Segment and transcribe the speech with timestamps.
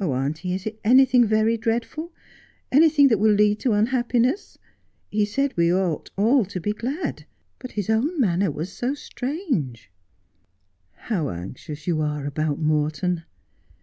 [0.00, 2.10] Oh, auntie, is it anything very dreadful,
[2.72, 4.56] anything that will lead to unhappiness?
[5.10, 7.26] He said we ought all to be glad:
[7.58, 9.92] but his own manner was so strange.''
[11.08, 13.24] How anxious you are about Morton.'